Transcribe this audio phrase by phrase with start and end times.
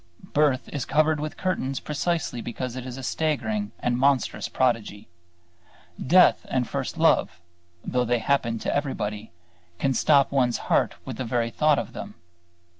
[0.33, 5.07] Birth is covered with curtains precisely because it is a staggering and monstrous prodigy.
[6.03, 7.39] Death and first love,
[7.85, 9.31] though they happen to everybody,
[9.77, 12.15] can stop one's heart with the very thought of them.